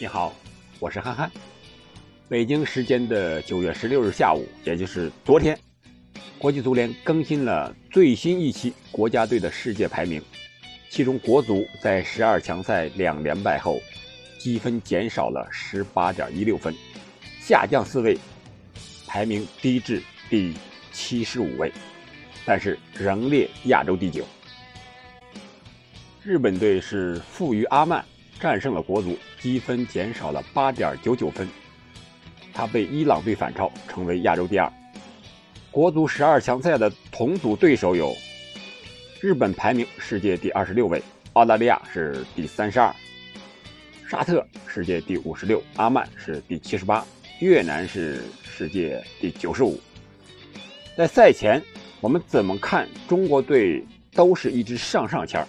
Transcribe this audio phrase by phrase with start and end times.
[0.00, 0.32] 你好，
[0.78, 1.28] 我是憨憨。
[2.28, 5.58] 北京时间的九月十六日下午，也就是昨天，
[6.38, 10.22] 国际足联更新了最新一期国家队的世界排名，
[10.88, 13.80] 其中国足在十二强赛两连败后，
[14.38, 16.72] 积分减少了十八点一六分，
[17.40, 18.16] 下降四位，
[19.04, 20.54] 排名低至第
[20.92, 21.72] 七十五位，
[22.46, 24.24] 但是仍列亚洲第九。
[26.22, 28.04] 日本队是负于阿曼。
[28.40, 31.48] 战胜了国足，积分减少了八点九九分，
[32.52, 34.72] 他被伊朗队反超，成为亚洲第二。
[35.70, 38.16] 国足十二强赛的同组对手有：
[39.20, 41.02] 日本排名世界第二十六位，
[41.34, 42.94] 澳大利亚是第三十二，
[44.08, 47.04] 沙特世界第五十六，阿曼是第七十八，
[47.40, 49.78] 越南是世界第九十五。
[50.96, 51.62] 在赛前，
[52.00, 55.46] 我们怎么看中国队都是一支上上签儿。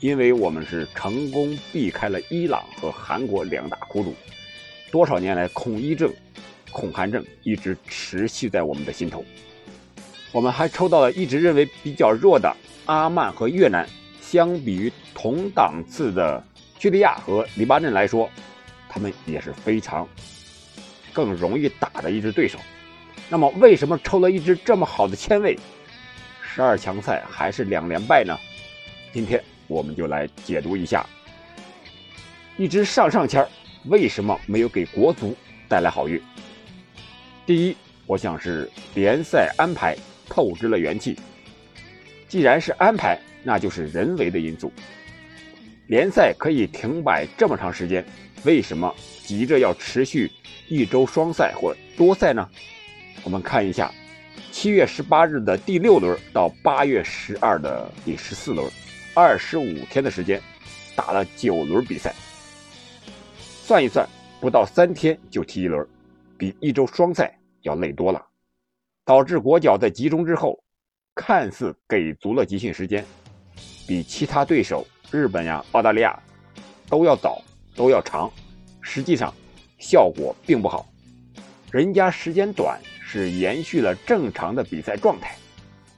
[0.00, 4.14] 因为我们是成功避开了伊朗和韩国两大苦主，
[4.90, 6.10] 多少年来恐伊症、
[6.70, 9.22] 恐韩症一直持续在我们的心头。
[10.32, 12.50] 我们还抽到了一直认为比较弱的
[12.86, 13.86] 阿曼和越南，
[14.22, 16.42] 相比于同档次的
[16.78, 18.30] 叙利亚和黎巴嫩来说，
[18.88, 20.08] 他们也是非常
[21.12, 22.58] 更容易打的一支对手。
[23.28, 25.58] 那么，为什么抽了一支这么好的签位，
[26.42, 28.34] 十二强赛还是两连败呢？
[29.12, 29.42] 今天。
[29.72, 31.06] 我们就来解读一下，
[32.56, 33.46] 一支上上签
[33.84, 35.36] 为什么没有给国足
[35.68, 36.20] 带来好运？
[37.46, 39.96] 第一，我想是联赛安排
[40.28, 41.16] 透支了元气。
[42.26, 44.72] 既然是安排，那就是人为的因素。
[45.86, 48.04] 联赛可以停摆这么长时间，
[48.42, 50.28] 为什么急着要持续
[50.66, 52.48] 一周双赛或多赛呢？
[53.22, 53.94] 我们看一下，
[54.50, 58.68] 七月十八日的第六轮到八月十二的第十四轮。
[59.22, 60.40] 二十五天的时间，
[60.96, 62.14] 打了九轮比赛，
[63.36, 64.08] 算一算，
[64.40, 65.86] 不到三天就踢一轮，
[66.38, 68.26] 比一周双赛要累多了，
[69.04, 70.58] 导致国脚在集中之后，
[71.14, 73.04] 看似给足了集训时间，
[73.86, 76.18] 比其他对手日本呀、澳大利亚
[76.88, 77.42] 都要早，
[77.76, 78.32] 都要长，
[78.80, 79.30] 实际上
[79.78, 80.90] 效果并不好，
[81.70, 85.36] 人家时间短是延续了正常的比赛状态，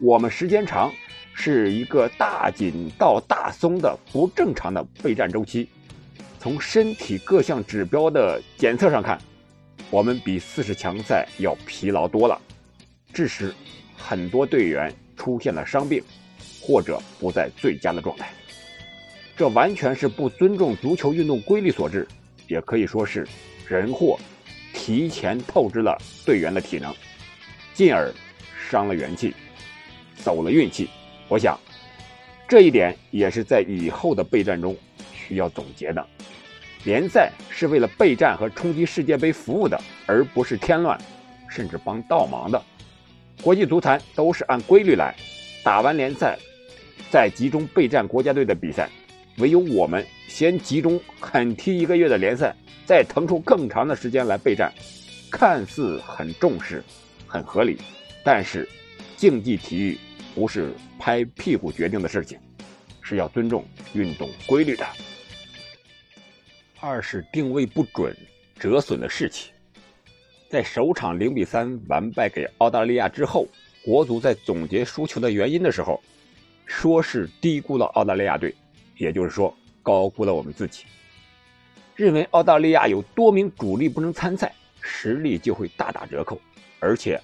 [0.00, 0.90] 我们时间长。
[1.34, 5.68] 是一个大紧到大松的不正常的备战周期。
[6.38, 9.20] 从身体各项指标的检测上看，
[9.90, 12.40] 我们比四十强赛要疲劳多了，
[13.12, 13.54] 致使
[13.96, 16.02] 很多队员出现了伤病，
[16.60, 18.32] 或者不在最佳的状态。
[19.36, 22.06] 这完全是不尊重足球运动规律所致，
[22.48, 23.26] 也可以说是
[23.68, 24.18] 人祸，
[24.74, 26.94] 提前透支了队员的体能，
[27.72, 28.12] 进而
[28.68, 29.32] 伤了元气，
[30.16, 30.90] 走了运气。
[31.32, 31.58] 我想，
[32.46, 34.76] 这一点也是在以后的备战中
[35.14, 36.06] 需要总结的。
[36.84, 41.00] 联赛是为了备战和冲击世界杯服务的，而不是添乱，
[41.48, 42.62] 甚至帮倒忙的。
[43.40, 45.16] 国际足坛都是按规律来，
[45.64, 46.38] 打完联赛
[47.10, 48.90] 再集中备战国家队的比赛。
[49.38, 52.54] 唯有我们先集中狠踢一个月的联赛，
[52.84, 54.70] 再腾出更长的时间来备战，
[55.30, 56.84] 看似很重视，
[57.26, 57.78] 很合理，
[58.22, 58.68] 但是
[59.16, 59.98] 竞技体育。
[60.34, 62.38] 不是拍屁股决定的事情，
[63.00, 64.86] 是要尊重运动规律的。
[66.80, 68.16] 二是定位不准，
[68.58, 69.52] 折损了士气。
[70.48, 73.46] 在首场零比三完败给澳大利亚之后，
[73.84, 76.02] 国足在总结输球的原因的时候，
[76.66, 78.54] 说是低估了澳大利亚队，
[78.96, 80.84] 也就是说高估了我们自己。
[81.94, 86.40] 认为澳大利亚有多名主力不能参赛，实力就会大打折扣，
[86.80, 87.20] 而且。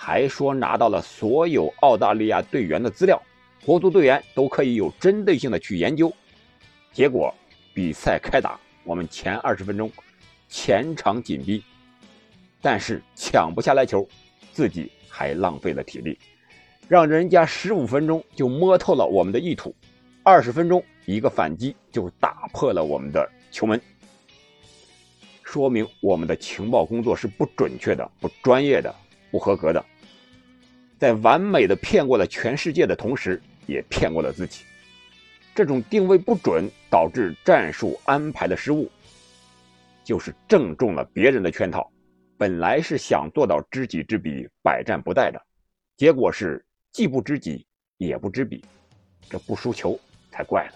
[0.00, 3.20] 还说拿到了所有澳大利亚队员的资料，
[3.64, 6.10] 国足队员都可以有针对性的去研究。
[6.92, 7.34] 结果
[7.74, 9.90] 比赛开打，我们前二十分钟
[10.48, 11.64] 前场紧逼，
[12.62, 14.08] 但是抢不下来球，
[14.52, 16.16] 自己还浪费了体力，
[16.86, 19.74] 让人家十五分钟就摸透了我们的意图，
[20.22, 23.80] 二十分钟一个反击就打破了我们的球门，
[25.42, 28.94] 说明我们的情报工作是不准确的、不专业的。
[29.30, 29.84] 不合格的，
[30.98, 34.64] 在完美的骗过了全世界的同时，也骗过了自己。
[35.54, 38.90] 这种定位不准导致战术安排的失误，
[40.04, 41.90] 就是正中了别人的圈套。
[42.36, 45.42] 本来是想做到知己知彼，百战不殆的，
[45.96, 47.66] 结果是既不知己
[47.96, 48.64] 也不知彼，
[49.28, 49.98] 这不输球
[50.30, 50.74] 才怪了。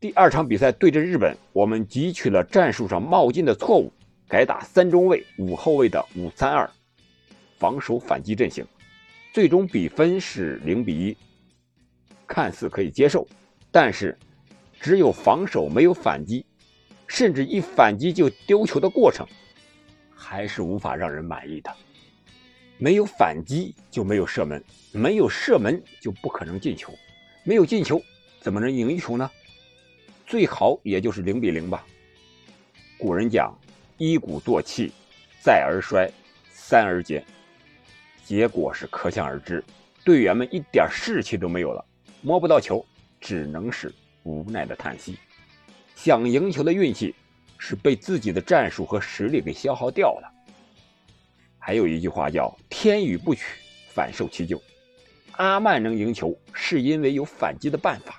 [0.00, 3.92] 第二场比赛对阵日本，我们汲取了战术上冒进的错误。
[4.28, 6.68] 改打三中卫、五后卫的五三二，
[7.58, 8.66] 防守反击阵型，
[9.32, 11.16] 最终比分是零比一，
[12.26, 13.26] 看似可以接受，
[13.70, 14.18] 但是
[14.80, 16.44] 只有防守没有反击，
[17.06, 19.26] 甚至一反击就丢球的过程，
[20.12, 21.72] 还是无法让人满意的。
[22.78, 24.62] 没有反击就没有射门，
[24.92, 26.92] 没有射门就不可能进球，
[27.44, 28.02] 没有进球
[28.40, 29.30] 怎么能赢一球呢？
[30.26, 31.86] 最好也就是零比零吧。
[32.98, 33.56] 古人讲
[33.98, 34.92] ：“一鼓作气，
[35.40, 36.10] 再而衰，
[36.50, 37.24] 三而竭。”
[38.24, 39.62] 结果是可想而知，
[40.04, 41.84] 队员们一点士气都没有了，
[42.22, 42.84] 摸不到球，
[43.20, 43.94] 只能是
[44.24, 45.16] 无奈的叹息。
[45.94, 47.14] 想赢球的运气
[47.56, 50.32] 是被自己的战术和实力给消耗掉了。
[51.58, 53.42] 还有一句话叫“天与不取，
[53.88, 54.60] 反受其咎”。
[55.38, 58.14] 阿曼能赢球，是因为有反击的办法；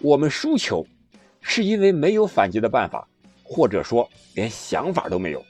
[0.00, 0.86] 我们输球，
[1.40, 3.08] 是因为没有反击的办法，
[3.52, 5.44] 或者说连想法都没有。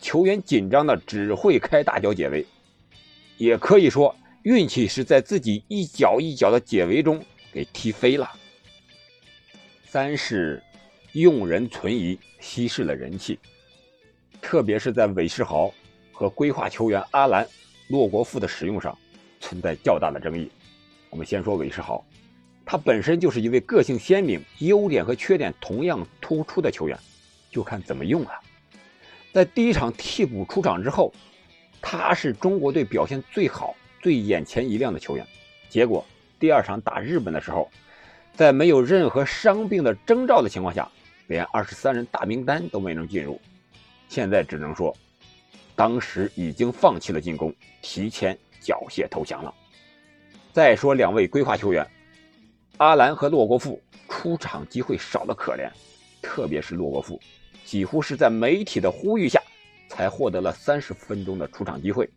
[0.00, 2.46] 球员紧张的只会开大脚解围。
[3.36, 7.22] 也可以说，运气是在自己一脚一脚的解围中
[7.52, 8.30] 给踢飞了。
[9.84, 10.62] 三是
[11.12, 13.38] 用人存疑，稀释了人气，
[14.40, 15.70] 特别是在韦世豪
[16.10, 17.46] 和规划球员阿兰、
[17.88, 18.96] 洛国富的使用上
[19.40, 20.50] 存在较大的争议。
[21.10, 22.02] 我们先说韦世豪，
[22.64, 26.98] 他本身就是一位个性鲜明、优点和缺点同样突出的球员，
[27.52, 28.32] 就看怎么用了。
[29.32, 31.14] 在第一场替补出场之后。
[31.84, 35.26] 他是中国队表现最好、最眼前一亮的球员。
[35.68, 36.06] 结果
[36.38, 37.68] 第二场打日本的时候，
[38.36, 40.88] 在没有任何伤病的征兆的情况下，
[41.26, 43.40] 连二十三人大名单都没能进入。
[44.08, 44.96] 现在只能说，
[45.74, 49.52] 当时已经放弃了进攻，提前缴械投降了。
[50.52, 51.84] 再说两位规划球员，
[52.76, 55.68] 阿兰和洛国富出场机会少得可怜，
[56.22, 57.20] 特别是洛国富，
[57.72, 59.40] 几乎是在媒体的呼吁下。
[59.88, 62.08] 才获得了三十分钟的出场机会。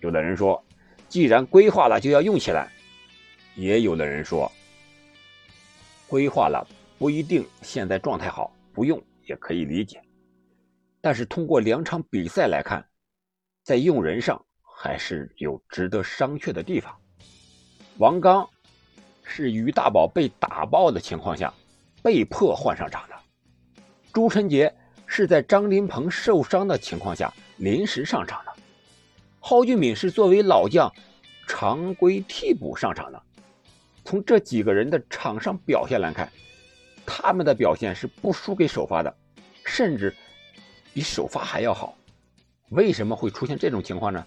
[0.00, 0.64] 有的人说，
[1.08, 2.68] 既然规划了，就要用起来；
[3.56, 4.50] 也有的人说，
[6.06, 6.64] 规划了
[6.96, 10.00] 不一定现在状态好，不用也可以理解。
[11.00, 12.88] 但是通过两场比赛来看，
[13.64, 16.96] 在用人上还是有值得商榷的地方。
[17.96, 18.48] 王刚
[19.24, 21.52] 是于大宝被打爆的情况下
[22.04, 23.17] 被迫换上场的，
[24.18, 24.74] 朱晨杰。
[25.06, 28.52] 是在张林鹏受伤的情况下临时上场的，
[29.40, 30.92] 蒿俊闵是作为老将
[31.46, 33.22] 常规替补上场的。
[34.04, 36.28] 从这几个人的场上表现来看，
[37.06, 39.16] 他们的表现是不输给首发的，
[39.64, 40.12] 甚至
[40.92, 41.96] 比首发还要好。
[42.70, 44.26] 为什么会出现这种情况呢？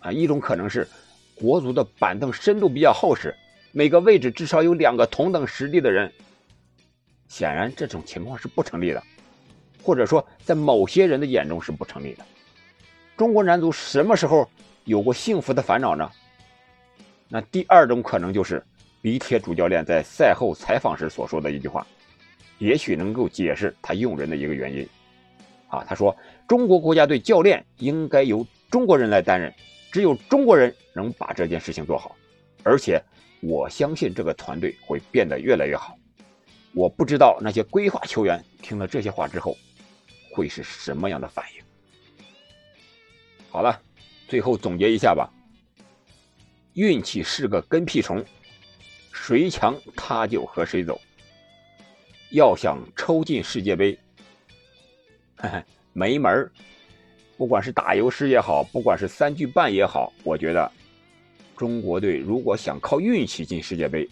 [0.00, 0.86] 啊，一种可能是
[1.34, 3.34] 国足的板凳深度比较厚实，
[3.72, 6.12] 每个位置至少有两个同等实力的人。
[7.30, 9.00] 显然，这种情况是不成立的。
[9.82, 12.26] 或者说，在某些人的眼中是不成立的。
[13.16, 14.50] 中国男足什么时候
[14.84, 16.10] 有过幸福的烦恼呢？
[17.28, 18.62] 那第二种可能就是
[19.02, 21.86] 李铁主教练在赛后采访时所说的一句话，
[22.58, 24.86] 也许能够解释他用人的一个原因。
[25.68, 26.14] 啊，他说
[26.48, 29.54] ：“中国国家队教练应该由中国人来担任，
[29.92, 32.16] 只有中国人能把这件事情做好，
[32.64, 33.00] 而且
[33.40, 35.96] 我相信这个团队会变得越来越好。”
[36.72, 39.56] 我不知道那些规划球员听了这些话之后。
[40.32, 41.64] 会是什么样的反应？
[43.50, 43.82] 好了，
[44.28, 45.28] 最后总结一下吧。
[46.74, 48.24] 运气是个跟屁虫，
[49.12, 51.00] 谁强他就和谁走。
[52.30, 53.98] 要想抽进世界杯，
[55.92, 56.52] 没门儿。
[57.36, 60.70] 不管是打油诗也好，不管是三句半也好，我觉得
[61.56, 64.08] 中国队如果想靠运气进世界杯，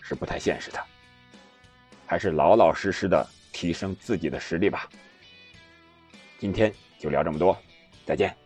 [0.00, 0.82] 是不太现实的。
[2.14, 4.88] 还是老老实实的提升自己的实力吧。
[6.38, 7.58] 今天就聊这么多，
[8.06, 8.43] 再见。